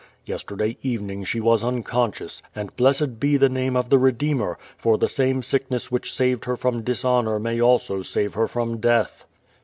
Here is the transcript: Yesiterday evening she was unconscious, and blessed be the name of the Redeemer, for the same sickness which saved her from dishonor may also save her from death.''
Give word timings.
Yesiterday 0.25 0.77
evening 0.81 1.23
she 1.23 1.39
was 1.39 1.63
unconscious, 1.63 2.41
and 2.55 2.75
blessed 2.75 3.19
be 3.19 3.37
the 3.37 3.49
name 3.49 3.77
of 3.77 3.91
the 3.91 3.99
Redeemer, 3.99 4.57
for 4.75 4.97
the 4.97 5.07
same 5.07 5.43
sickness 5.43 5.91
which 5.91 6.11
saved 6.11 6.45
her 6.45 6.57
from 6.57 6.81
dishonor 6.81 7.37
may 7.39 7.61
also 7.61 8.01
save 8.01 8.33
her 8.33 8.47
from 8.47 8.79
death.'' 8.79 9.25